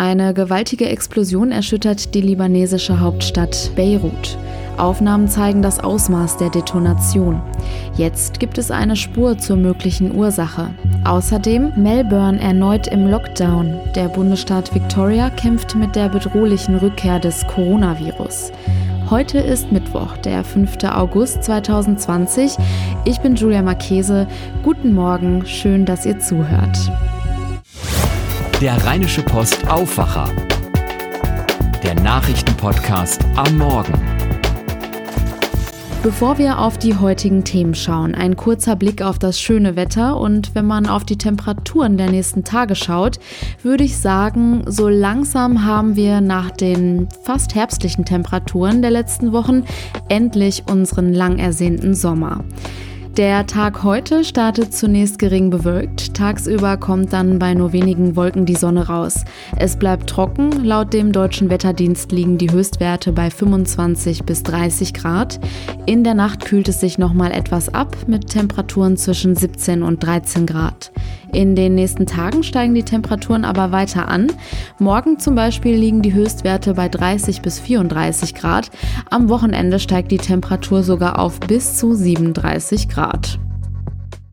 Eine 0.00 0.32
gewaltige 0.32 0.88
Explosion 0.88 1.52
erschüttert 1.52 2.14
die 2.14 2.22
libanesische 2.22 3.00
Hauptstadt 3.00 3.70
Beirut. 3.76 4.38
Aufnahmen 4.78 5.28
zeigen 5.28 5.60
das 5.60 5.78
Ausmaß 5.78 6.38
der 6.38 6.48
Detonation. 6.48 7.42
Jetzt 7.98 8.40
gibt 8.40 8.56
es 8.56 8.70
eine 8.70 8.96
Spur 8.96 9.36
zur 9.36 9.58
möglichen 9.58 10.16
Ursache. 10.16 10.70
Außerdem 11.04 11.74
Melbourne 11.76 12.40
erneut 12.40 12.86
im 12.86 13.08
Lockdown. 13.08 13.78
Der 13.94 14.08
Bundesstaat 14.08 14.74
Victoria 14.74 15.28
kämpft 15.28 15.76
mit 15.76 15.94
der 15.94 16.08
bedrohlichen 16.08 16.76
Rückkehr 16.76 17.20
des 17.20 17.46
Coronavirus. 17.48 18.52
Heute 19.10 19.36
ist 19.36 19.70
Mittwoch, 19.70 20.16
der 20.16 20.44
5. 20.44 20.82
August 20.84 21.44
2020. 21.44 22.56
Ich 23.04 23.20
bin 23.20 23.36
Julia 23.36 23.60
Marchese. 23.60 24.26
Guten 24.62 24.94
Morgen, 24.94 25.44
schön, 25.44 25.84
dass 25.84 26.06
ihr 26.06 26.18
zuhört. 26.18 26.90
Der 28.60 28.76
Rheinische 28.84 29.22
Post 29.22 29.66
Aufwacher. 29.70 30.28
Der 31.82 31.94
Nachrichtenpodcast 31.94 33.24
am 33.34 33.56
Morgen. 33.56 33.94
Bevor 36.02 36.36
wir 36.36 36.58
auf 36.58 36.76
die 36.76 36.94
heutigen 36.94 37.42
Themen 37.44 37.74
schauen, 37.74 38.14
ein 38.14 38.36
kurzer 38.36 38.76
Blick 38.76 39.00
auf 39.00 39.18
das 39.18 39.40
schöne 39.40 39.76
Wetter 39.76 40.20
und 40.20 40.54
wenn 40.54 40.66
man 40.66 40.86
auf 40.86 41.04
die 41.04 41.16
Temperaturen 41.16 41.96
der 41.96 42.10
nächsten 42.10 42.44
Tage 42.44 42.74
schaut, 42.74 43.18
würde 43.62 43.84
ich 43.84 43.96
sagen, 43.96 44.64
so 44.66 44.90
langsam 44.90 45.64
haben 45.64 45.96
wir 45.96 46.20
nach 46.20 46.50
den 46.50 47.08
fast 47.24 47.54
herbstlichen 47.54 48.04
Temperaturen 48.04 48.82
der 48.82 48.90
letzten 48.90 49.32
Wochen 49.32 49.64
endlich 50.10 50.64
unseren 50.70 51.14
lang 51.14 51.38
ersehnten 51.38 51.94
Sommer. 51.94 52.44
Der 53.16 53.44
Tag 53.44 53.82
heute 53.82 54.22
startet 54.22 54.72
zunächst 54.72 55.18
gering 55.18 55.50
bewölkt. 55.50 56.14
Tagsüber 56.14 56.76
kommt 56.76 57.12
dann 57.12 57.40
bei 57.40 57.54
nur 57.54 57.72
wenigen 57.72 58.14
Wolken 58.14 58.46
die 58.46 58.54
Sonne 58.54 58.86
raus. 58.86 59.24
Es 59.56 59.76
bleibt 59.76 60.08
trocken. 60.08 60.64
Laut 60.64 60.92
dem 60.92 61.10
deutschen 61.10 61.50
Wetterdienst 61.50 62.12
liegen 62.12 62.38
die 62.38 62.52
Höchstwerte 62.52 63.12
bei 63.12 63.28
25 63.28 64.22
bis 64.22 64.44
30 64.44 64.94
Grad. 64.94 65.40
In 65.86 66.04
der 66.04 66.14
Nacht 66.14 66.44
kühlt 66.44 66.68
es 66.68 66.78
sich 66.78 66.98
nochmal 66.98 67.32
etwas 67.32 67.74
ab 67.74 67.96
mit 68.06 68.28
Temperaturen 68.28 68.96
zwischen 68.96 69.34
17 69.34 69.82
und 69.82 70.04
13 70.04 70.46
Grad. 70.46 70.92
In 71.32 71.54
den 71.54 71.74
nächsten 71.74 72.06
Tagen 72.06 72.42
steigen 72.42 72.74
die 72.74 72.82
Temperaturen 72.82 73.44
aber 73.44 73.72
weiter 73.72 74.08
an. 74.08 74.32
Morgen 74.78 75.18
zum 75.18 75.34
Beispiel 75.34 75.76
liegen 75.76 76.02
die 76.02 76.12
Höchstwerte 76.12 76.74
bei 76.74 76.88
30 76.88 77.42
bis 77.42 77.60
34 77.60 78.34
Grad. 78.34 78.70
Am 79.10 79.28
Wochenende 79.28 79.78
steigt 79.78 80.10
die 80.10 80.18
Temperatur 80.18 80.82
sogar 80.82 81.18
auf 81.18 81.38
bis 81.40 81.76
zu 81.76 81.94
37 81.94 82.88
Grad. 82.88 82.99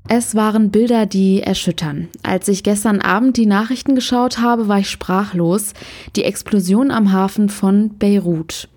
Es 0.09 0.35
waren 0.35 0.71
Bilder, 0.71 1.05
die 1.05 1.41
erschüttern. 1.41 2.07
Als 2.23 2.47
ich 2.47 2.63
gestern 2.63 3.01
Abend 3.01 3.35
die 3.37 3.45
Nachrichten 3.45 3.93
geschaut 3.93 4.39
habe, 4.39 4.67
war 4.67 4.79
ich 4.79 4.89
sprachlos. 4.89 5.73
Die 6.15 6.23
Explosion 6.23 6.91
am 6.91 7.11
Hafen 7.11 7.49
von 7.49 7.97
Beirut. 7.97 8.69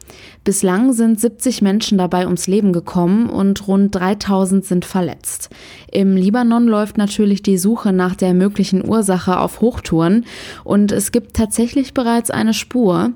Bislang 0.43 0.93
sind 0.93 1.21
70 1.21 1.63
Menschen 1.63 1.99
dabei 1.99 2.25
ums 2.25 2.47
Leben 2.47 2.73
gekommen 2.73 3.29
und 3.29 3.69
rund 3.69 3.95
3000 3.95 4.65
sind 4.65 4.85
verletzt. 4.85 5.51
Im 5.93 6.17
Libanon 6.17 6.67
läuft 6.67 6.97
natürlich 6.97 7.43
die 7.43 7.59
Suche 7.59 7.93
nach 7.93 8.17
der 8.17 8.35
möglichen 8.35 8.87
Ursache 8.89 9.39
auf 9.39 9.61
Hochtouren 9.61 10.25
und 10.65 10.93
es 10.93 11.13
gibt 11.13 11.37
tatsächlich 11.37 11.95
bereits 11.95 12.31
eine 12.31 12.55
Spur. 12.55 13.13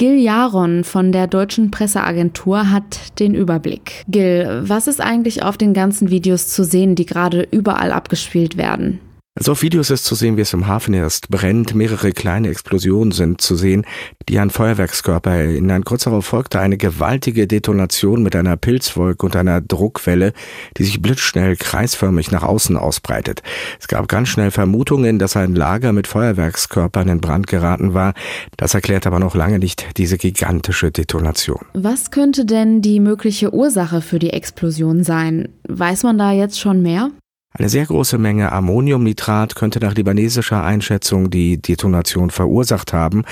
Gil 0.00 0.18
Jaron 0.18 0.82
von 0.82 1.12
der 1.12 1.26
deutschen 1.26 1.70
Presseagentur 1.70 2.70
hat 2.70 3.18
den 3.18 3.34
Überblick. 3.34 4.06
Gil, 4.08 4.62
was 4.62 4.86
ist 4.86 4.98
eigentlich 4.98 5.42
auf 5.42 5.58
den 5.58 5.74
ganzen 5.74 6.08
Videos 6.08 6.48
zu 6.48 6.64
sehen, 6.64 6.94
die 6.94 7.04
gerade 7.04 7.46
überall 7.50 7.92
abgespielt 7.92 8.56
werden? 8.56 8.98
Also 9.40 9.52
auf 9.52 9.62
Videos 9.62 9.88
ist 9.88 10.04
zu 10.04 10.14
sehen, 10.14 10.36
wie 10.36 10.42
es 10.42 10.52
im 10.52 10.66
Hafen 10.66 10.92
erst 10.92 11.30
brennt. 11.30 11.74
Mehrere 11.74 12.12
kleine 12.12 12.50
Explosionen 12.50 13.10
sind 13.10 13.40
zu 13.40 13.56
sehen, 13.56 13.86
die 14.28 14.38
an 14.38 14.50
Feuerwerkskörper 14.50 15.30
erinnern. 15.30 15.82
Kurz 15.82 16.04
darauf 16.04 16.26
folgte 16.26 16.60
eine 16.60 16.76
gewaltige 16.76 17.46
Detonation 17.46 18.22
mit 18.22 18.36
einer 18.36 18.58
Pilzwolke 18.58 19.24
und 19.24 19.36
einer 19.36 19.62
Druckwelle, 19.62 20.34
die 20.76 20.84
sich 20.84 21.00
blitzschnell 21.00 21.56
kreisförmig 21.56 22.30
nach 22.30 22.42
außen 22.42 22.76
ausbreitet. 22.76 23.42
Es 23.80 23.88
gab 23.88 24.08
ganz 24.08 24.28
schnell 24.28 24.50
Vermutungen, 24.50 25.18
dass 25.18 25.38
ein 25.38 25.54
Lager 25.54 25.94
mit 25.94 26.06
Feuerwerkskörpern 26.06 27.08
in 27.08 27.22
Brand 27.22 27.46
geraten 27.46 27.94
war. 27.94 28.12
Das 28.58 28.74
erklärt 28.74 29.06
aber 29.06 29.20
noch 29.20 29.34
lange 29.34 29.58
nicht 29.58 29.96
diese 29.96 30.18
gigantische 30.18 30.90
Detonation. 30.90 31.64
Was 31.72 32.10
könnte 32.10 32.44
denn 32.44 32.82
die 32.82 33.00
mögliche 33.00 33.54
Ursache 33.54 34.02
für 34.02 34.18
die 34.18 34.34
Explosion 34.34 35.02
sein? 35.02 35.48
Weiß 35.66 36.02
man 36.02 36.18
da 36.18 36.30
jetzt 36.30 36.60
schon 36.60 36.82
mehr? 36.82 37.10
Eine 37.52 37.68
sehr 37.68 37.84
große 37.84 38.16
Menge 38.16 38.52
Ammoniumnitrat 38.52 39.56
könnte 39.56 39.80
nach 39.80 39.96
libanesischer 39.96 40.62
Einschätzung 40.62 41.30
die 41.30 41.60
Detonation 41.60 42.30
verursacht 42.30 42.92
haben. 42.92 43.24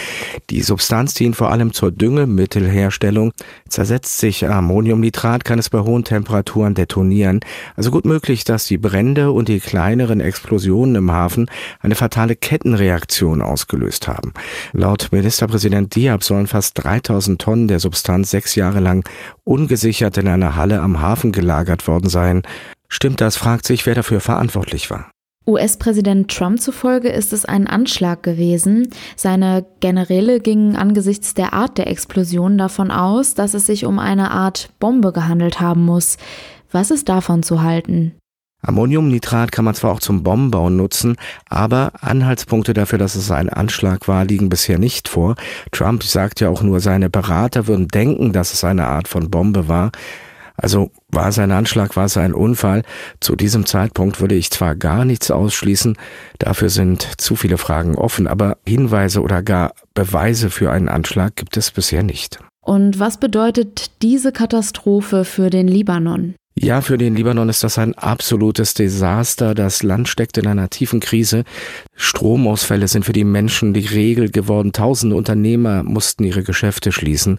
Die 0.50 0.62
Substanz 0.62 1.14
dient 1.14 1.36
vor 1.36 1.52
allem 1.52 1.72
zur 1.72 1.92
Düngemittelherstellung. 1.92 3.30
Zersetzt 3.68 4.18
sich 4.18 4.44
Ammoniumnitrat, 4.44 5.44
kann 5.44 5.60
es 5.60 5.70
bei 5.70 5.78
hohen 5.78 6.02
Temperaturen 6.02 6.74
detonieren. 6.74 7.38
Also 7.76 7.92
gut 7.92 8.06
möglich, 8.06 8.42
dass 8.42 8.66
die 8.66 8.76
Brände 8.76 9.30
und 9.30 9.46
die 9.46 9.60
kleineren 9.60 10.20
Explosionen 10.20 10.96
im 10.96 11.12
Hafen 11.12 11.48
eine 11.78 11.94
fatale 11.94 12.34
Kettenreaktion 12.34 13.40
ausgelöst 13.40 14.08
haben. 14.08 14.32
Laut 14.72 15.10
Ministerpräsident 15.12 15.94
Diab 15.94 16.24
sollen 16.24 16.48
fast 16.48 16.82
3000 16.82 17.40
Tonnen 17.40 17.68
der 17.68 17.78
Substanz 17.78 18.32
sechs 18.32 18.56
Jahre 18.56 18.80
lang 18.80 19.08
ungesichert 19.44 20.18
in 20.18 20.26
einer 20.26 20.56
Halle 20.56 20.80
am 20.80 21.00
Hafen 21.00 21.30
gelagert 21.30 21.86
worden 21.86 22.08
sein. 22.08 22.42
Stimmt 22.88 23.20
das, 23.20 23.36
fragt 23.36 23.66
sich, 23.66 23.86
wer 23.86 23.94
dafür 23.94 24.20
verantwortlich 24.20 24.90
war. 24.90 25.10
US-Präsident 25.46 26.30
Trump 26.30 26.60
zufolge 26.60 27.08
ist 27.08 27.32
es 27.32 27.46
ein 27.46 27.66
Anschlag 27.66 28.22
gewesen. 28.22 28.88
Seine 29.16 29.64
Generäle 29.80 30.40
gingen 30.40 30.76
angesichts 30.76 31.32
der 31.32 31.54
Art 31.54 31.78
der 31.78 31.86
Explosion 31.86 32.58
davon 32.58 32.90
aus, 32.90 33.34
dass 33.34 33.54
es 33.54 33.64
sich 33.64 33.86
um 33.86 33.98
eine 33.98 34.30
Art 34.30 34.68
Bombe 34.78 35.10
gehandelt 35.12 35.58
haben 35.58 35.86
muss. 35.86 36.18
Was 36.70 36.90
ist 36.90 37.08
davon 37.08 37.42
zu 37.42 37.62
halten? 37.62 38.14
Ammoniumnitrat 38.60 39.52
kann 39.52 39.64
man 39.64 39.74
zwar 39.74 39.92
auch 39.92 40.00
zum 40.00 40.22
Bombenbau 40.22 40.68
nutzen, 40.68 41.16
aber 41.48 41.92
Anhaltspunkte 42.00 42.74
dafür, 42.74 42.98
dass 42.98 43.14
es 43.14 43.30
ein 43.30 43.48
Anschlag 43.48 44.08
war, 44.08 44.24
liegen 44.24 44.48
bisher 44.48 44.78
nicht 44.78 45.08
vor. 45.08 45.36
Trump 45.70 46.02
sagt 46.02 46.40
ja 46.40 46.50
auch 46.50 46.62
nur, 46.62 46.80
seine 46.80 47.08
Berater 47.08 47.68
würden 47.68 47.88
denken, 47.88 48.32
dass 48.32 48.52
es 48.52 48.64
eine 48.64 48.86
Art 48.86 49.08
von 49.08 49.30
Bombe 49.30 49.68
war. 49.68 49.92
Also 50.60 50.90
war 51.08 51.28
es 51.28 51.38
ein 51.38 51.52
Anschlag, 51.52 51.96
war 51.96 52.06
es 52.06 52.16
ein 52.16 52.34
Unfall? 52.34 52.82
Zu 53.20 53.36
diesem 53.36 53.64
Zeitpunkt 53.64 54.20
würde 54.20 54.34
ich 54.34 54.50
zwar 54.50 54.74
gar 54.74 55.04
nichts 55.04 55.30
ausschließen, 55.30 55.96
dafür 56.38 56.68
sind 56.68 57.20
zu 57.20 57.36
viele 57.36 57.58
Fragen 57.58 57.94
offen, 57.94 58.26
aber 58.26 58.58
Hinweise 58.66 59.22
oder 59.22 59.42
gar 59.42 59.72
Beweise 59.94 60.50
für 60.50 60.70
einen 60.70 60.88
Anschlag 60.88 61.36
gibt 61.36 61.56
es 61.56 61.70
bisher 61.70 62.02
nicht. 62.02 62.40
Und 62.60 62.98
was 62.98 63.18
bedeutet 63.18 64.02
diese 64.02 64.32
Katastrophe 64.32 65.24
für 65.24 65.48
den 65.48 65.68
Libanon? 65.68 66.34
Ja, 66.60 66.80
für 66.80 66.98
den 66.98 67.14
Libanon 67.14 67.48
ist 67.48 67.62
das 67.62 67.78
ein 67.78 67.94
absolutes 67.94 68.74
Desaster. 68.74 69.54
Das 69.54 69.84
Land 69.84 70.08
steckt 70.08 70.38
in 70.38 70.48
einer 70.48 70.68
tiefen 70.68 70.98
Krise. 70.98 71.44
Stromausfälle 71.94 72.88
sind 72.88 73.04
für 73.04 73.12
die 73.12 73.22
Menschen 73.22 73.74
die 73.74 73.86
Regel 73.86 74.28
geworden. 74.30 74.72
Tausende 74.72 75.14
Unternehmer 75.14 75.84
mussten 75.84 76.24
ihre 76.24 76.42
Geschäfte 76.42 76.90
schließen. 76.90 77.38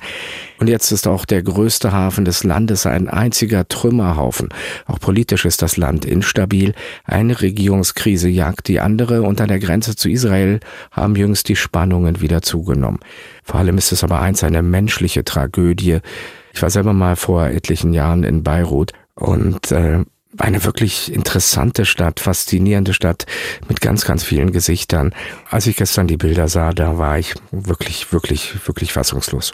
Und 0.60 0.70
jetzt 0.70 0.92
ist 0.94 1.06
auch 1.06 1.26
der 1.26 1.44
größte 1.44 1.92
Hafen 1.92 2.24
des 2.24 2.46
Landes 2.46 2.86
ein 2.86 3.10
einziger 3.10 3.68
Trümmerhaufen. 3.68 4.50
Auch 4.86 5.00
politisch 5.00 5.44
ist 5.44 5.62
das 5.62 5.76
Land 5.76 6.06
instabil. 6.06 6.74
Eine 7.04 7.42
Regierungskrise 7.42 8.30
jagt 8.30 8.70
die 8.70 8.80
andere 8.80 9.24
und 9.24 9.42
an 9.42 9.50
der 9.50 9.60
Grenze 9.60 9.98
zu 9.98 10.10
Israel 10.10 10.62
haben 10.92 11.18
jüngst 11.18 11.50
die 11.50 11.58
Spannungen 11.58 12.22
wieder 12.22 12.42
zugenommen. 12.42 13.00
Vor 13.44 13.60
allem 13.60 13.78
ist 13.78 13.92
es 13.92 14.02
aber 14.02 14.22
eins 14.22 14.46
eine 14.46 14.62
menschliche 14.62 15.26
Tragödie. 15.26 16.00
Ich 16.60 16.64
war 16.64 16.70
selber 16.70 16.92
mal 16.92 17.16
vor 17.16 17.48
etlichen 17.48 17.94
Jahren 17.94 18.26
in 18.26 18.44
Beirut 18.44 18.92
und 19.16 19.72
äh, 19.72 20.04
eine 20.38 20.66
wirklich 20.66 21.10
interessante 21.10 21.86
Stadt, 21.86 22.20
faszinierende 22.20 22.94
Stadt 22.94 23.26
mit 23.70 23.80
ganz, 23.80 24.04
ganz 24.04 24.26
vielen 24.26 24.52
Gesichtern. 24.52 25.16
Als 25.50 25.68
ich 25.68 25.78
gestern 25.78 26.08
die 26.08 26.18
Bilder 26.18 26.50
sah, 26.50 26.74
da 26.74 26.98
war 26.98 27.18
ich 27.18 27.34
wirklich, 27.52 28.12
wirklich, 28.12 28.68
wirklich 28.68 28.92
fassungslos. 28.92 29.54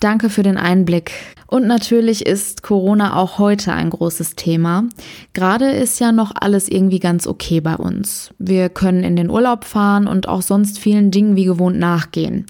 Danke 0.00 0.28
für 0.28 0.42
den 0.42 0.58
Einblick. 0.58 1.12
Und 1.46 1.66
natürlich 1.66 2.26
ist 2.26 2.62
Corona 2.62 3.16
auch 3.16 3.38
heute 3.38 3.72
ein 3.72 3.88
großes 3.88 4.36
Thema. 4.36 4.84
Gerade 5.32 5.70
ist 5.70 5.98
ja 6.00 6.12
noch 6.12 6.32
alles 6.38 6.68
irgendwie 6.68 6.98
ganz 6.98 7.26
okay 7.26 7.62
bei 7.62 7.76
uns. 7.76 8.28
Wir 8.38 8.68
können 8.68 9.04
in 9.04 9.16
den 9.16 9.30
Urlaub 9.30 9.64
fahren 9.64 10.06
und 10.06 10.28
auch 10.28 10.42
sonst 10.42 10.78
vielen 10.78 11.10
Dingen 11.10 11.34
wie 11.34 11.46
gewohnt 11.46 11.78
nachgehen. 11.78 12.44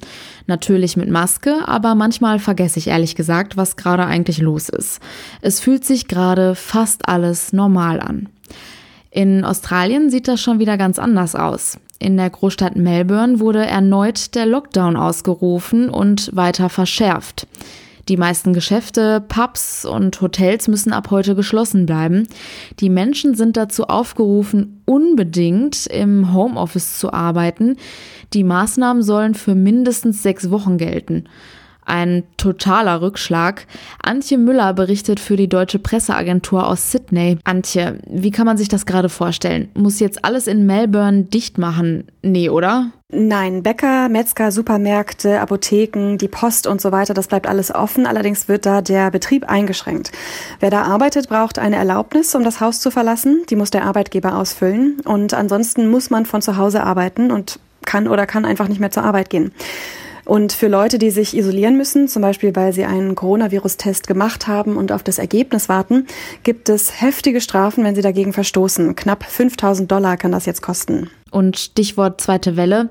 Natürlich 0.48 0.96
mit 0.96 1.08
Maske, 1.08 1.68
aber 1.68 1.94
manchmal 1.94 2.40
vergesse 2.40 2.80
ich 2.80 2.88
ehrlich 2.88 3.14
gesagt, 3.14 3.56
was 3.56 3.76
gerade 3.76 4.06
eigentlich 4.06 4.38
los 4.38 4.68
ist. 4.68 4.98
Es 5.40 5.60
fühlt 5.60 5.84
sich 5.84 6.08
gerade 6.08 6.56
fast 6.56 7.08
alles 7.08 7.52
normal 7.52 8.00
an. 8.00 8.28
In 9.12 9.44
Australien 9.44 10.10
sieht 10.10 10.26
das 10.26 10.40
schon 10.40 10.58
wieder 10.58 10.76
ganz 10.76 10.98
anders 10.98 11.36
aus. 11.36 11.78
In 11.98 12.16
der 12.16 12.30
Großstadt 12.30 12.76
Melbourne 12.76 13.40
wurde 13.40 13.64
erneut 13.64 14.34
der 14.34 14.46
Lockdown 14.46 14.96
ausgerufen 14.96 15.88
und 15.88 16.34
weiter 16.34 16.68
verschärft. 16.68 17.46
Die 18.08 18.16
meisten 18.16 18.52
Geschäfte, 18.52 19.20
Pubs 19.20 19.84
und 19.84 20.20
Hotels 20.20 20.68
müssen 20.68 20.92
ab 20.92 21.10
heute 21.10 21.34
geschlossen 21.34 21.86
bleiben. 21.86 22.28
Die 22.78 22.90
Menschen 22.90 23.34
sind 23.34 23.56
dazu 23.56 23.84
aufgerufen, 23.84 24.80
unbedingt 24.84 25.86
im 25.88 26.32
Homeoffice 26.32 27.00
zu 27.00 27.12
arbeiten. 27.12 27.76
Die 28.32 28.44
Maßnahmen 28.44 29.02
sollen 29.02 29.34
für 29.34 29.56
mindestens 29.56 30.22
sechs 30.22 30.50
Wochen 30.50 30.78
gelten. 30.78 31.24
Ein 31.86 32.24
totaler 32.36 33.00
Rückschlag. 33.00 33.64
Antje 34.02 34.38
Müller 34.38 34.74
berichtet 34.74 35.20
für 35.20 35.36
die 35.36 35.48
deutsche 35.48 35.78
Presseagentur 35.78 36.66
aus 36.66 36.90
Sydney. 36.90 37.38
Antje, 37.44 38.00
wie 38.10 38.32
kann 38.32 38.44
man 38.44 38.58
sich 38.58 38.68
das 38.68 38.86
gerade 38.86 39.08
vorstellen? 39.08 39.68
Muss 39.74 40.00
jetzt 40.00 40.24
alles 40.24 40.48
in 40.48 40.66
Melbourne 40.66 41.22
dicht 41.22 41.58
machen? 41.58 42.08
Nee, 42.22 42.48
oder? 42.48 42.90
Nein, 43.12 43.62
Bäcker, 43.62 44.08
Metzger, 44.08 44.50
Supermärkte, 44.50 45.40
Apotheken, 45.40 46.16
die 46.18 46.26
Post 46.26 46.66
und 46.66 46.80
so 46.80 46.90
weiter, 46.90 47.14
das 47.14 47.28
bleibt 47.28 47.46
alles 47.46 47.72
offen. 47.72 48.04
Allerdings 48.04 48.48
wird 48.48 48.66
da 48.66 48.82
der 48.82 49.12
Betrieb 49.12 49.48
eingeschränkt. 49.48 50.10
Wer 50.58 50.70
da 50.70 50.82
arbeitet, 50.82 51.28
braucht 51.28 51.60
eine 51.60 51.76
Erlaubnis, 51.76 52.34
um 52.34 52.42
das 52.42 52.60
Haus 52.60 52.80
zu 52.80 52.90
verlassen. 52.90 53.44
Die 53.48 53.54
muss 53.54 53.70
der 53.70 53.84
Arbeitgeber 53.84 54.36
ausfüllen. 54.36 54.96
Und 55.04 55.34
ansonsten 55.34 55.88
muss 55.88 56.10
man 56.10 56.26
von 56.26 56.42
zu 56.42 56.56
Hause 56.56 56.82
arbeiten 56.82 57.30
und 57.30 57.60
kann 57.84 58.08
oder 58.08 58.26
kann 58.26 58.44
einfach 58.44 58.66
nicht 58.66 58.80
mehr 58.80 58.90
zur 58.90 59.04
Arbeit 59.04 59.30
gehen. 59.30 59.52
Und 60.26 60.52
für 60.52 60.66
Leute, 60.66 60.98
die 60.98 61.10
sich 61.10 61.36
isolieren 61.36 61.76
müssen, 61.76 62.08
zum 62.08 62.20
Beispiel 62.20 62.54
weil 62.54 62.72
sie 62.72 62.84
einen 62.84 63.14
Coronavirus-Test 63.14 64.08
gemacht 64.08 64.48
haben 64.48 64.76
und 64.76 64.90
auf 64.90 65.04
das 65.04 65.18
Ergebnis 65.18 65.68
warten, 65.68 66.06
gibt 66.42 66.68
es 66.68 67.00
heftige 67.00 67.40
Strafen, 67.40 67.84
wenn 67.84 67.94
sie 67.94 68.02
dagegen 68.02 68.32
verstoßen. 68.32 68.96
Knapp 68.96 69.24
5000 69.24 69.90
Dollar 69.90 70.16
kann 70.16 70.32
das 70.32 70.44
jetzt 70.44 70.62
kosten. 70.62 71.08
Und 71.30 71.58
Stichwort 71.58 72.20
zweite 72.20 72.56
Welle. 72.56 72.90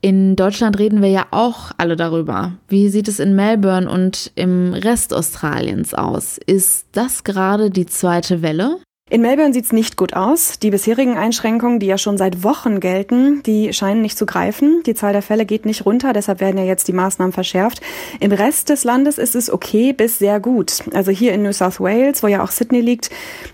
In 0.00 0.36
Deutschland 0.36 0.78
reden 0.78 1.02
wir 1.02 1.08
ja 1.08 1.26
auch 1.32 1.72
alle 1.76 1.96
darüber. 1.96 2.52
Wie 2.68 2.88
sieht 2.88 3.08
es 3.08 3.18
in 3.18 3.34
Melbourne 3.34 3.90
und 3.90 4.30
im 4.36 4.72
Rest 4.72 5.12
Australiens 5.12 5.92
aus? 5.92 6.38
Ist 6.46 6.86
das 6.92 7.24
gerade 7.24 7.70
die 7.70 7.86
zweite 7.86 8.42
Welle? 8.42 8.78
In 9.08 9.22
Melbourne 9.22 9.52
sieht's 9.52 9.70
nicht 9.70 9.96
gut 9.96 10.14
aus. 10.14 10.58
Die 10.58 10.70
bisherigen 10.70 11.16
Einschränkungen, 11.16 11.78
die 11.78 11.86
ja 11.86 11.96
schon 11.96 12.18
seit 12.18 12.42
Wochen 12.42 12.80
gelten, 12.80 13.40
die 13.44 13.72
scheinen 13.72 14.02
nicht 14.02 14.18
zu 14.18 14.26
greifen. 14.26 14.82
Die 14.84 14.94
Zahl 14.94 15.12
der 15.12 15.22
Fälle 15.22 15.46
geht 15.46 15.64
nicht 15.64 15.86
runter, 15.86 16.12
deshalb 16.12 16.40
werden 16.40 16.58
ja 16.58 16.64
jetzt 16.64 16.88
die 16.88 16.92
Maßnahmen 16.92 17.32
verschärft. 17.32 17.80
Im 18.18 18.32
Rest 18.32 18.68
des 18.68 18.82
Landes 18.82 19.18
ist 19.18 19.36
es 19.36 19.48
okay 19.48 19.92
bis 19.92 20.18
sehr 20.18 20.40
gut. 20.40 20.82
Also 20.92 21.12
hier 21.12 21.34
in 21.34 21.44
New 21.44 21.52
South 21.52 21.78
Wales, 21.78 22.24
wo 22.24 22.26
ja 22.26 22.42
auch 22.42 22.50
Sydney 22.50 22.80
liegt, 22.80 23.10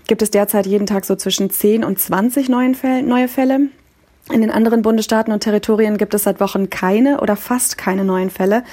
gibt 0.07 0.23
es 0.23 0.31
derzeit 0.31 0.65
jeden 0.65 0.87
Tag 0.87 1.05
so 1.05 1.15
zwischen 1.15 1.51
10 1.51 1.83
und 1.83 1.99
20 1.99 2.49
neue 2.49 3.27
Fälle. 3.27 3.67
In 4.31 4.41
den 4.41 4.49
anderen 4.49 4.81
Bundesstaaten 4.81 5.31
und 5.31 5.41
Territorien 5.41 5.99
gibt 5.99 6.15
es 6.15 6.23
seit 6.23 6.39
Wochen 6.39 6.71
keine 6.71 7.21
oder 7.21 7.35
fast 7.35 7.77
keine 7.77 8.03
neuen 8.03 8.31
Fälle. 8.31 8.63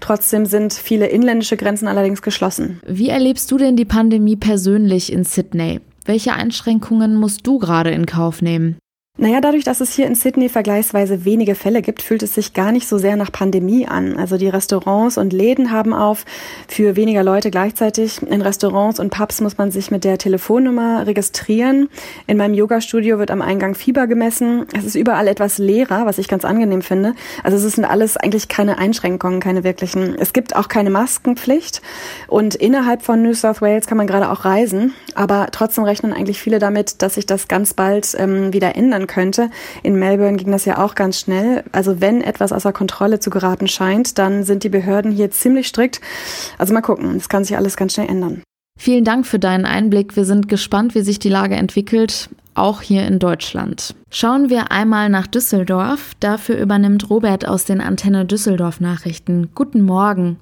Trotzdem 0.00 0.46
sind 0.46 0.72
viele 0.72 1.08
inländische 1.08 1.58
Grenzen 1.58 1.86
allerdings 1.86 2.22
geschlossen. 2.22 2.80
Wie 2.86 3.10
erlebst 3.10 3.50
du 3.50 3.58
denn 3.58 3.76
die 3.76 3.84
Pandemie 3.84 4.36
persönlich 4.36 5.12
in 5.12 5.24
Sydney? 5.24 5.80
Welche 6.04 6.32
Einschränkungen 6.32 7.14
musst 7.16 7.46
du 7.46 7.58
gerade 7.58 7.90
in 7.90 8.06
Kauf 8.06 8.42
nehmen? 8.42 8.78
Naja, 9.18 9.40
dadurch, 9.40 9.64
dass 9.64 9.80
es 9.80 9.92
hier 9.92 10.06
in 10.06 10.14
Sydney 10.14 10.48
vergleichsweise 10.48 11.24
wenige 11.24 11.56
Fälle 11.56 11.82
gibt, 11.82 12.00
fühlt 12.00 12.22
es 12.22 12.34
sich 12.34 12.54
gar 12.54 12.70
nicht 12.70 12.86
so 12.86 12.96
sehr 12.96 13.16
nach 13.16 13.32
Pandemie 13.32 13.86
an. 13.86 14.16
Also 14.16 14.38
die 14.38 14.48
Restaurants 14.48 15.18
und 15.18 15.32
Läden 15.32 15.72
haben 15.72 15.92
auf 15.92 16.24
für 16.68 16.94
weniger 16.94 17.24
Leute 17.24 17.50
gleichzeitig. 17.50 18.22
In 18.22 18.40
Restaurants 18.40 19.00
und 19.00 19.10
Pubs 19.10 19.40
muss 19.40 19.58
man 19.58 19.72
sich 19.72 19.90
mit 19.90 20.04
der 20.04 20.16
Telefonnummer 20.16 21.08
registrieren. 21.08 21.88
In 22.28 22.36
meinem 22.36 22.54
Yoga-Studio 22.54 23.18
wird 23.18 23.32
am 23.32 23.42
Eingang 23.42 23.74
Fieber 23.74 24.06
gemessen. 24.06 24.66
Es 24.74 24.84
ist 24.84 24.94
überall 24.94 25.26
etwas 25.26 25.58
leerer, 25.58 26.06
was 26.06 26.18
ich 26.18 26.28
ganz 26.28 26.44
angenehm 26.44 26.80
finde. 26.80 27.14
Also 27.42 27.56
es 27.56 27.74
sind 27.74 27.84
alles 27.84 28.16
eigentlich 28.16 28.46
keine 28.46 28.78
Einschränkungen, 28.78 29.40
keine 29.40 29.64
wirklichen. 29.64 30.14
Es 30.20 30.32
gibt 30.32 30.54
auch 30.54 30.68
keine 30.68 30.88
Maskenpflicht. 30.88 31.82
Und 32.28 32.54
innerhalb 32.54 33.02
von 33.02 33.22
New 33.22 33.34
South 33.34 33.60
Wales 33.60 33.88
kann 33.88 33.98
man 33.98 34.06
gerade 34.06 34.30
auch 34.30 34.44
reisen. 34.44 34.94
Aber 35.16 35.48
trotzdem 35.50 35.82
rechnen 35.82 36.12
eigentlich 36.12 36.40
viele 36.40 36.60
damit, 36.60 37.02
dass 37.02 37.14
sich 37.16 37.26
das 37.26 37.48
ganz 37.48 37.74
bald 37.74 38.14
ähm, 38.16 38.52
wieder 38.52 38.76
ändern 38.76 38.99
könnte. 39.06 39.50
In 39.82 39.98
Melbourne 39.98 40.36
ging 40.36 40.50
das 40.52 40.64
ja 40.64 40.78
auch 40.78 40.94
ganz 40.94 41.20
schnell. 41.20 41.64
Also 41.72 42.00
wenn 42.00 42.22
etwas 42.22 42.52
außer 42.52 42.72
Kontrolle 42.72 43.20
zu 43.20 43.30
geraten 43.30 43.68
scheint, 43.68 44.18
dann 44.18 44.44
sind 44.44 44.64
die 44.64 44.68
Behörden 44.68 45.12
hier 45.12 45.30
ziemlich 45.30 45.68
strikt. 45.68 46.00
Also 46.58 46.74
mal 46.74 46.80
gucken, 46.80 47.16
es 47.16 47.28
kann 47.28 47.44
sich 47.44 47.56
alles 47.56 47.76
ganz 47.76 47.94
schnell 47.94 48.08
ändern. 48.08 48.42
Vielen 48.78 49.04
Dank 49.04 49.26
für 49.26 49.38
deinen 49.38 49.66
Einblick. 49.66 50.16
Wir 50.16 50.24
sind 50.24 50.48
gespannt, 50.48 50.94
wie 50.94 51.02
sich 51.02 51.18
die 51.18 51.28
Lage 51.28 51.54
entwickelt, 51.54 52.30
auch 52.54 52.80
hier 52.80 53.06
in 53.06 53.18
Deutschland. 53.18 53.94
Schauen 54.10 54.48
wir 54.48 54.72
einmal 54.72 55.10
nach 55.10 55.26
Düsseldorf. 55.26 56.12
Dafür 56.18 56.56
übernimmt 56.56 57.10
Robert 57.10 57.46
aus 57.46 57.66
den 57.66 57.82
Antenne 57.82 58.24
Düsseldorf 58.24 58.80
Nachrichten. 58.80 59.50
Guten 59.54 59.82
Morgen. 59.82 60.38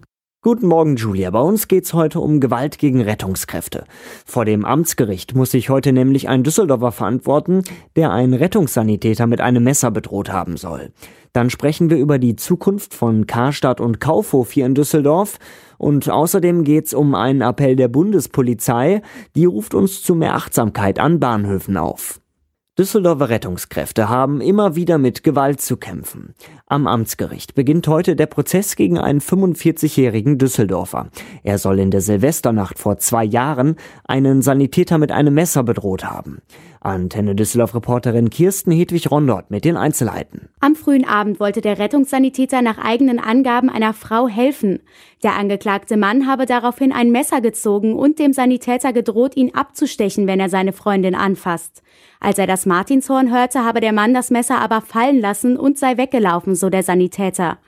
Guten 0.48 0.68
Morgen, 0.68 0.96
Julia. 0.96 1.28
Bei 1.28 1.42
uns 1.42 1.68
geht's 1.68 1.92
heute 1.92 2.20
um 2.20 2.40
Gewalt 2.40 2.78
gegen 2.78 3.02
Rettungskräfte. 3.02 3.84
Vor 4.24 4.46
dem 4.46 4.64
Amtsgericht 4.64 5.34
muss 5.34 5.50
sich 5.50 5.68
heute 5.68 5.92
nämlich 5.92 6.30
ein 6.30 6.42
Düsseldorfer 6.42 6.90
verantworten, 6.90 7.64
der 7.96 8.12
einen 8.12 8.32
Rettungssanitäter 8.32 9.26
mit 9.26 9.42
einem 9.42 9.62
Messer 9.62 9.90
bedroht 9.90 10.32
haben 10.32 10.56
soll. 10.56 10.90
Dann 11.34 11.50
sprechen 11.50 11.90
wir 11.90 11.98
über 11.98 12.18
die 12.18 12.34
Zukunft 12.34 12.94
von 12.94 13.26
Karstadt 13.26 13.78
und 13.78 14.00
Kaufhof 14.00 14.50
hier 14.50 14.64
in 14.64 14.74
Düsseldorf. 14.74 15.38
Und 15.76 16.08
außerdem 16.08 16.64
geht's 16.64 16.94
um 16.94 17.14
einen 17.14 17.42
Appell 17.42 17.76
der 17.76 17.88
Bundespolizei. 17.88 19.02
Die 19.36 19.44
ruft 19.44 19.74
uns 19.74 20.02
zu 20.02 20.14
mehr 20.14 20.34
Achtsamkeit 20.34 20.98
an 20.98 21.20
Bahnhöfen 21.20 21.76
auf. 21.76 22.22
Düsseldorfer 22.78 23.28
Rettungskräfte 23.28 24.08
haben 24.08 24.40
immer 24.40 24.76
wieder 24.76 24.98
mit 24.98 25.25
Gewalt 25.25 25.60
zu 25.60 25.76
kämpfen. 25.78 26.36
Am 26.66 26.86
Amtsgericht 26.86 27.56
beginnt 27.56 27.88
heute 27.88 28.14
der 28.14 28.26
Prozess 28.26 28.76
gegen 28.76 28.98
einen 28.98 29.20
45-jährigen 29.20 30.38
Düsseldorfer. 30.38 31.08
Er 31.42 31.58
soll 31.58 31.80
in 31.80 31.90
der 31.90 32.02
Silvesternacht 32.02 32.78
vor 32.78 32.98
zwei 32.98 33.25
Jahren 33.25 33.75
einen 34.04 34.42
Sanitäter 34.42 34.98
mit 34.98 35.10
einem 35.10 35.34
Messer 35.34 35.64
bedroht 35.64 36.04
haben. 36.04 36.38
Antenne 36.80 37.34
Düsseldorf-Reporterin 37.34 38.30
Kirsten 38.30 38.70
Hedwig 38.70 39.10
Rondort 39.10 39.50
mit 39.50 39.64
den 39.64 39.76
Einzelheiten. 39.76 40.48
Am 40.60 40.76
frühen 40.76 41.04
Abend 41.04 41.40
wollte 41.40 41.60
der 41.60 41.81
Rettungssanitäter 41.81 42.62
nach 42.62 42.78
eigenen 42.78 43.19
Angaben 43.19 43.70
einer 43.70 43.92
Frau 43.92 44.28
helfen. 44.28 44.78
Der 45.24 45.36
angeklagte 45.36 45.96
Mann 45.96 46.28
habe 46.28 46.46
daraufhin 46.46 46.92
ein 46.92 47.10
Messer 47.10 47.40
gezogen 47.40 47.94
und 47.94 48.20
dem 48.20 48.32
Sanitäter 48.32 48.92
gedroht, 48.92 49.36
ihn 49.36 49.52
abzustechen, 49.52 50.28
wenn 50.28 50.38
er 50.38 50.48
seine 50.48 50.72
Freundin 50.72 51.16
anfasst. 51.16 51.82
Als 52.20 52.38
er 52.38 52.47
das 52.47 52.67
Martinshorn 52.67 53.32
hörte, 53.32 53.65
habe 53.65 53.81
der 53.81 53.93
Mann 53.93 54.15
das 54.15 54.31
Messer 54.31 54.59
aber 54.59 54.81
fallen 54.81 55.20
lassen 55.20 55.56
und 55.56 55.79
sei 55.79 55.97
weggelaufen, 55.97 56.55
so 56.55 56.70
der 56.70 56.82
Sanitäter. 56.82 57.59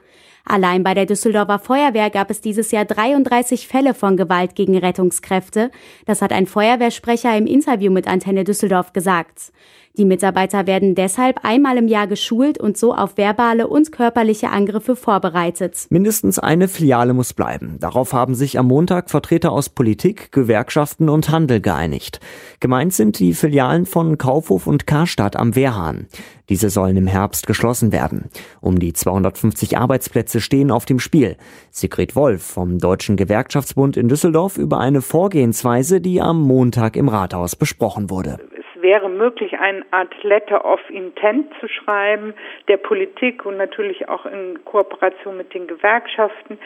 Allein 0.44 0.82
bei 0.82 0.94
der 0.94 1.06
Düsseldorfer 1.06 1.58
Feuerwehr 1.58 2.11
gab 2.11 2.31
es 2.31 2.41
dieses 2.41 2.70
Jahr 2.73 2.85
33 2.85 3.69
Fälle 3.69 3.94
von 3.94 4.17
Gewalt 4.17 4.55
gegen 4.55 4.76
Rettungskräfte. 4.76 5.70
Das 6.06 6.23
hat 6.23 6.32
ein 6.32 6.47
Feuerwehrsprecher 6.47 7.37
im 7.37 7.47
Interview 7.47 7.93
mit 7.93 8.08
Antenne 8.08 8.44
Düsseldorf 8.44 8.93
gesagt. 8.93 9.52
Die 10.00 10.06
Mitarbeiter 10.06 10.67
werden 10.67 10.94
deshalb 10.94 11.41
einmal 11.43 11.76
im 11.76 11.87
Jahr 11.87 12.06
geschult 12.06 12.56
und 12.56 12.79
so 12.79 12.94
auf 12.94 13.19
verbale 13.19 13.69
und 13.69 13.93
körperliche 13.93 14.49
Angriffe 14.49 14.97
vorbereitet. 14.97 15.76
Mindestens 15.91 16.38
eine 16.38 16.69
Filiale 16.69 17.12
muss 17.12 17.35
bleiben. 17.35 17.76
Darauf 17.80 18.14
haben 18.14 18.35
sich 18.35 18.59
am 18.59 18.66
Montag 18.66 19.11
Vertreter 19.11 19.52
aus 19.52 19.69
Politik, 19.69 20.33
Gewerkschaften 20.33 21.11
und 21.11 21.28
Handel 21.28 21.61
geeinigt. 21.61 22.19
Gemeint 22.61 22.95
sind 22.95 23.19
die 23.19 23.35
Filialen 23.35 23.85
von 23.85 24.16
Kaufhof 24.16 24.66
und 24.66 24.87
Karstadt 24.87 25.37
am 25.37 25.54
Wehrhahn. 25.54 26.07
Diese 26.49 26.71
sollen 26.71 26.97
im 26.97 27.07
Herbst 27.07 27.47
geschlossen 27.47 27.92
werden. 27.92 28.30
Um 28.62 28.78
die 28.78 28.95
250 28.95 29.76
Arbeitsplätze 29.76 30.40
stehen 30.40 30.71
auf 30.71 30.87
dem 30.87 30.99
Spiel. 30.99 31.37
Sigrid 31.71 32.16
Wolf 32.16 32.42
vom 32.42 32.78
Deutschen 32.78 33.19
Gewerkschaftsbund 33.19 33.99
in 33.99 34.09
Düsseldorf 34.09 34.57
über 34.57 34.78
eine 34.78 35.02
Vorgehensweise, 35.02 36.00
die 36.00 36.23
am 36.23 36.40
Montag 36.40 36.97
im 36.97 37.11
Rathaus 37.11 37.54
besprochen 37.54 38.09
wurde 38.09 38.38
wäre 38.82 39.08
möglich, 39.08 39.58
eine 39.58 39.84
Art 39.90 40.14
Letter 40.22 40.64
of 40.64 40.80
Intent 40.90 41.46
zu 41.60 41.68
schreiben, 41.68 42.34
der 42.68 42.76
Politik 42.76 43.44
und 43.46 43.56
natürlich 43.56 44.08
auch 44.08 44.26
in 44.26 44.64
Kooperation 44.64 45.37
mit 45.37 45.54
den 45.54 45.66
Gewerkschaften, 45.66 46.58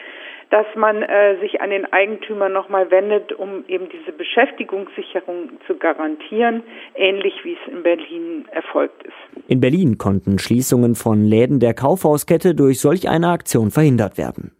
dass 0.50 0.66
man 0.76 1.02
äh, 1.02 1.38
sich 1.40 1.60
an 1.60 1.70
den 1.70 1.92
Eigentümer 1.92 2.48
nochmal 2.48 2.90
wendet, 2.90 3.32
um 3.32 3.64
eben 3.66 3.88
diese 3.88 4.12
Beschäftigungssicherung 4.12 5.50
zu 5.66 5.76
garantieren, 5.76 6.62
ähnlich 6.94 7.34
wie 7.42 7.54
es 7.54 7.72
in 7.72 7.82
Berlin 7.82 8.46
erfolgt 8.52 9.02
ist. 9.02 9.48
In 9.48 9.60
Berlin 9.60 9.98
konnten 9.98 10.38
Schließungen 10.38 10.94
von 10.94 11.24
Läden 11.24 11.60
der 11.60 11.74
Kaufhauskette 11.74 12.54
durch 12.54 12.80
solch 12.80 13.08
eine 13.08 13.30
Aktion 13.30 13.70
verhindert 13.70 14.18
werden. 14.18 14.52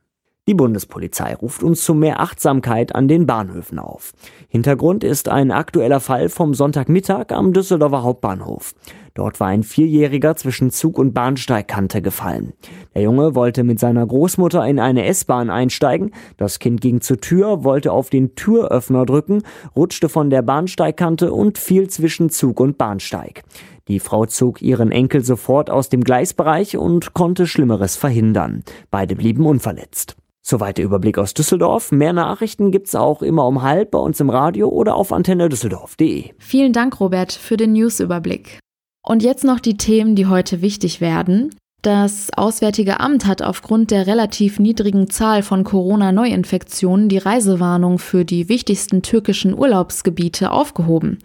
Die 0.47 0.53
Bundespolizei 0.53 1.35
ruft 1.35 1.63
uns 1.63 1.83
zu 1.85 1.95
mehr 1.95 2.21
Achtsamkeit 2.21 2.95
an 2.95 3.09
den 3.09 3.25
Bahnhöfen 3.25 3.79
auf. 3.79 4.13
Hintergrund 4.49 5.03
ist 5.03 5.31
ein 5.31 5.51
aktueller 5.51 6.01
Fall 6.01 6.29
vom 6.29 6.53
Sonntagmittag 6.53 7.31
am 7.31 7.55
Düsseldorfer 7.55 8.03
Hauptbahnhof. 8.03 8.75
Dort 9.15 9.41
war 9.41 9.47
ein 9.47 9.63
Vierjähriger 9.63 10.37
zwischen 10.37 10.71
Zug 10.71 10.99
und 10.99 11.15
Bahnsteigkante 11.15 12.03
gefallen. 12.03 12.53
Der 12.95 13.01
Junge 13.01 13.35
wollte 13.35 13.65
mit 13.65 13.81
seiner 13.81 14.07
Großmutter 14.07 14.67
in 14.67 14.79
eine 14.79 15.07
S-Bahn 15.07 15.49
einsteigen. 15.49 16.11
Das 16.37 16.59
Kind 16.59 16.83
ging 16.83 17.01
zur 17.01 17.23
Tür, 17.23 17.65
wollte 17.65 17.91
auf 17.91 18.11
den 18.11 18.35
Türöffner 18.35 19.07
drücken, 19.07 19.45
rutschte 19.75 20.11
von 20.11 20.29
der 20.29 20.43
Bahnsteigkante 20.43 21.33
und 21.33 21.57
fiel 21.57 21.89
zwischen 21.89 22.29
Zug 22.29 22.61
und 22.61 22.77
Bahnsteig. 22.77 23.45
Die 23.89 24.01
Frau 24.01 24.27
zog 24.27 24.61
ihren 24.61 24.93
Enkel 24.93 25.25
sofort 25.25 25.71
aus 25.71 25.89
dem 25.89 26.05
Gleisbereich 26.05 26.77
und 26.77 27.15
konnte 27.15 27.47
Schlimmeres 27.47 27.97
verhindern. 27.97 28.63
Beide 28.91 29.17
blieben 29.17 29.47
unverletzt. 29.47 30.17
Soweit 30.47 30.77
der 30.77 30.85
Überblick 30.85 31.17
aus 31.17 31.33
Düsseldorf. 31.33 31.91
Mehr 31.91 32.13
Nachrichten 32.13 32.71
gibt's 32.71 32.95
auch 32.95 33.23
immer 33.23 33.47
um 33.47 33.63
halb 33.63 33.93
bei 33.93 33.99
uns 33.99 34.21
im 34.21 34.29
Radio 34.29 34.69
oder 34.69 34.95
auf 34.95 35.11
antennedüsseldorf.de. 35.11 36.33
Vielen 36.37 36.75
Dank, 36.75 37.01
Robert, 37.01 37.33
für 37.33 37.57
den 37.57 37.73
Newsüberblick. 37.73 38.59
Und 39.03 39.23
jetzt 39.23 39.45
noch 39.45 39.59
die 39.59 39.79
Themen, 39.79 40.17
die 40.17 40.27
heute 40.27 40.61
wichtig 40.61 41.01
werden. 41.01 41.49
Das 41.81 42.29
Auswärtige 42.37 43.01
Amt 43.01 43.25
hat 43.25 43.41
aufgrund 43.41 43.91
der 43.91 44.07
relativ 44.07 44.59
niedrigen 44.59 45.09
Zahl 45.09 45.43
von 45.43 45.65
Corona-Neuinfektionen 45.65 47.09
die 47.09 47.19
Reisewarnung 47.19 47.99
für 47.99 48.27
die 48.27 48.51
wichtigsten 48.51 49.01
türkischen 49.01 49.59
Urlaubsgebiete 49.59 50.51
aufgehoben. 50.51 51.21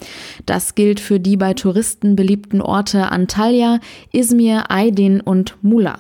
Das 0.46 0.76
gilt 0.76 1.02
für 1.02 1.20
die 1.20 1.36
bei 1.36 1.54
Touristen 1.54 2.16
beliebten 2.16 2.62
Orte 2.62 3.12
Antalya, 3.12 3.82
Izmir, 4.14 4.70
Aydin 4.70 5.20
und 5.20 5.58
Mula. 5.62 6.00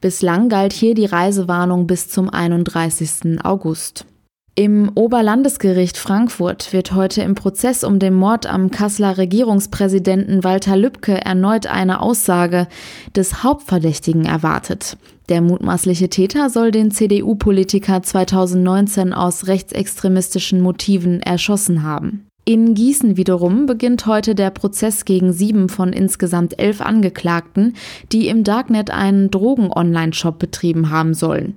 Bislang 0.00 0.48
galt 0.48 0.72
hier 0.72 0.94
die 0.94 1.06
Reisewarnung 1.06 1.88
bis 1.88 2.08
zum 2.08 2.30
31. 2.30 3.42
August. 3.42 4.06
Im 4.54 4.90
Oberlandesgericht 4.94 5.96
Frankfurt 5.96 6.72
wird 6.72 6.92
heute 6.92 7.22
im 7.22 7.34
Prozess 7.34 7.84
um 7.84 7.98
den 7.98 8.14
Mord 8.14 8.46
am 8.46 8.70
Kasseler 8.70 9.16
Regierungspräsidenten 9.18 10.44
Walter 10.44 10.76
Lübcke 10.76 11.24
erneut 11.24 11.66
eine 11.66 12.00
Aussage 12.00 12.68
des 13.14 13.42
Hauptverdächtigen 13.42 14.24
erwartet. 14.24 14.98
Der 15.28 15.42
mutmaßliche 15.42 16.08
Täter 16.08 16.48
soll 16.48 16.70
den 16.70 16.90
CDU-Politiker 16.90 18.02
2019 18.02 19.12
aus 19.12 19.46
rechtsextremistischen 19.46 20.60
Motiven 20.60 21.20
erschossen 21.20 21.82
haben. 21.82 22.27
In 22.48 22.72
Gießen 22.72 23.18
wiederum 23.18 23.66
beginnt 23.66 24.06
heute 24.06 24.34
der 24.34 24.48
Prozess 24.48 25.04
gegen 25.04 25.34
sieben 25.34 25.68
von 25.68 25.92
insgesamt 25.92 26.58
elf 26.58 26.80
Angeklagten, 26.80 27.74
die 28.10 28.28
im 28.28 28.42
Darknet 28.42 28.90
einen 28.90 29.30
Drogen-Online-Shop 29.30 30.38
betrieben 30.38 30.88
haben 30.88 31.12
sollen. 31.12 31.56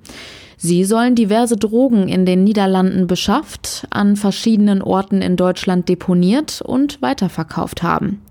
Sie 0.58 0.84
sollen 0.84 1.16
diverse 1.16 1.56
Drogen 1.56 2.10
in 2.10 2.26
den 2.26 2.44
Niederlanden 2.44 3.08
beschafft, 3.08 3.88
an 3.90 4.18
verschiedenen 4.18 4.82
Orten 4.82 5.22
in 5.22 5.38
Deutschland 5.38 5.88
deponiert 5.88 6.62
und 6.62 7.02
weiterverkauft 7.02 7.84
haben. 7.84 8.22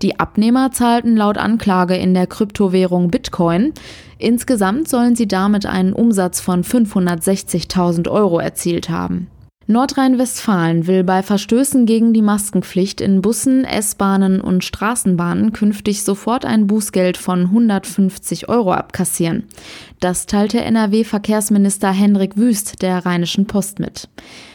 Die 0.00 0.18
Abnehmer 0.18 0.72
zahlten 0.72 1.14
laut 1.14 1.36
Anklage 1.36 1.94
in 1.94 2.14
der 2.14 2.26
Kryptowährung 2.26 3.10
Bitcoin. 3.10 3.74
Insgesamt 4.16 4.88
sollen 4.88 5.14
sie 5.14 5.28
damit 5.28 5.66
einen 5.66 5.92
Umsatz 5.92 6.40
von 6.40 6.64
560.000 6.64 8.08
Euro 8.08 8.38
erzielt 8.38 8.88
haben. 8.88 9.26
Nordrhein-Westfalen 9.70 10.86
will 10.86 11.04
bei 11.04 11.22
Verstößen 11.22 11.84
gegen 11.84 12.14
die 12.14 12.22
Maskenpflicht 12.22 13.02
in 13.02 13.20
Bussen, 13.20 13.64
S-Bahnen 13.64 14.40
und 14.40 14.64
Straßenbahnen 14.64 15.52
künftig 15.52 16.04
sofort 16.04 16.46
ein 16.46 16.66
Bußgeld 16.66 17.18
von 17.18 17.40
150 17.42 18.48
Euro 18.48 18.72
abkassieren. 18.72 19.46
Das 20.00 20.24
teilte 20.24 20.62
NRW-Verkehrsminister 20.62 21.90
Henrik 21.90 22.38
Wüst 22.38 22.80
der 22.80 23.04
Rheinischen 23.04 23.46
Post 23.46 23.78
mit. 23.78 24.08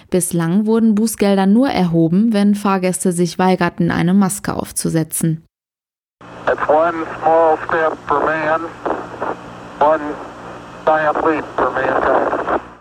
Bislang 0.10 0.66
wurden 0.66 0.96
Bußgelder 0.96 1.46
nur 1.46 1.70
erhoben, 1.70 2.34
wenn 2.34 2.56
Fahrgäste 2.56 3.12
sich 3.12 3.38
weigerten, 3.38 3.92
eine 3.92 4.16
Maske 4.16 4.56
aufzusetzen. 4.56 5.46
It's 6.48 6.68
one 6.68 7.06
small 7.20 7.60
step 7.68 7.96
for 8.08 8.20
man, 8.26 8.62
one 9.80 10.02
giant 10.86 11.18
leap 11.24 11.46
for 11.56 11.70
mankind. 11.70 12.73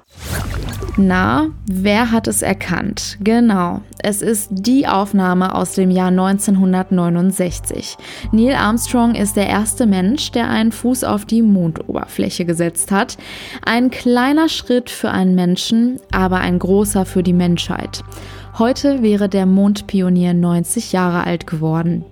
Na, 0.99 1.49
wer 1.65 2.13
hat 2.13 2.29
es 2.29 2.43
erkannt? 2.43 3.17
Genau, 3.23 3.81
es 4.03 4.21
ist 4.21 4.51
die 4.51 4.87
Aufnahme 4.87 5.55
aus 5.55 5.73
dem 5.73 5.91
Jahr 5.91 6.09
1969. 6.09 7.97
Neil 8.31 8.55
Armstrong 8.55 9.15
ist 9.15 9.37
der 9.37 9.47
erste 9.47 9.87
Mensch, 9.87 10.33
der 10.33 10.51
einen 10.51 10.71
Fuß 10.71 11.05
auf 11.05 11.25
die 11.25 11.41
Mondoberfläche 11.41 12.45
gesetzt 12.45 12.93
hat. 12.93 13.17
Ein 13.65 13.91
kleiner 13.91 14.51
Schritt 14.51 14.91
für 14.91 15.11
einen 15.11 15.35
Menschen, 15.35 15.99
aber 16.11 16.41
ein 16.41 16.59
großer 16.59 17.07
für 17.07 17.23
die 17.23 17.33
Menschheit. 17.33 18.05
Heute 18.59 19.03
wäre 19.03 19.31
der 19.31 19.47
Mondpionier 19.47 20.35
90 20.35 20.93
Jahre 20.93 21.25
alt 21.25 21.47
geworden. 21.47 22.05